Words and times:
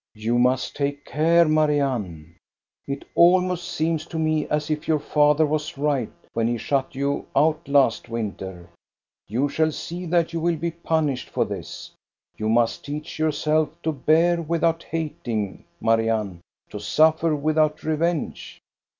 "You 0.27 0.39
must 0.39 0.75
take 0.75 1.05
care, 1.05 1.47
Marianne. 1.47 2.35
It 2.87 3.05
almost 3.13 3.67
seems 3.69 4.03
to 4.07 4.17
me 4.17 4.47
as 4.47 4.71
if 4.71 4.87
your 4.87 4.97
father 4.97 5.45
was 5.45 5.77
right 5.77 6.11
when 6.33 6.47
he 6.47 6.57
shut 6.57 6.95
you 6.95 7.27
out 7.35 7.67
last 7.67 8.09
winter. 8.09 8.67
You 9.27 9.47
shall 9.47 9.71
see 9.71 10.07
that 10.07 10.33
you 10.33 10.39
will 10.39 10.55
be 10.57 10.71
punished 10.71 11.29
for 11.29 11.45
this. 11.45 11.91
You 12.35 12.49
must 12.49 12.83
teach 12.83 13.19
yourself 13.19 13.79
to 13.83 13.91
bear 13.91 14.41
without 14.41 14.81
hating, 14.89 15.65
Marianne, 15.79 16.41
to 16.71 16.79
suffer 16.79 17.35
without 17.35 17.83
revenge." 17.83 18.59